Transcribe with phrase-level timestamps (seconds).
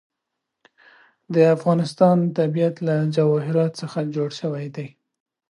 [1.33, 4.87] د افغانستان طبیعت له جواهرات څخه جوړ شوی دی.